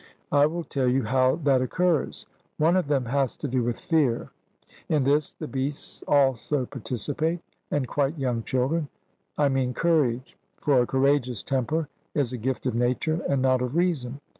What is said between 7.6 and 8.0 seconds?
and